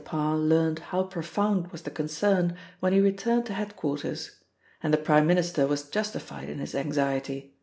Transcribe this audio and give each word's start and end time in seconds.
Parr 0.03 0.35
learnt 0.35 0.79
how 0.79 1.03
profound 1.03 1.67
was 1.71 1.83
the 1.83 1.91
concern 1.91 2.55
when 2.79 2.91
he 2.91 2.99
returned 2.99 3.45
to 3.45 3.53
head 3.53 3.75
quarters. 3.75 4.31
And 4.81 4.91
the 4.91 4.97
Prime 4.97 5.27
Minister 5.27 5.67
was 5.67 5.87
justified 5.87 6.49
in 6.49 6.57
his 6.57 6.73
anxiety. 6.73 7.53